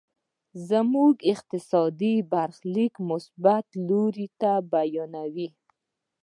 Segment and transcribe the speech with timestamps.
[0.69, 5.47] زموږ اقتصادي برخليک مثبت لوري ته بيايي.